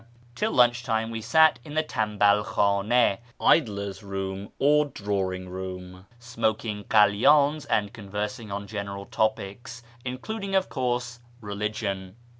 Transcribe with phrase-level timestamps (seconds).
[0.33, 6.85] Till lunch time we sat in the tanhal khdnS(" idler's room" or drawing room), smoking
[6.85, 12.15] kcdydns and conversing on general topics, including, of course, religion.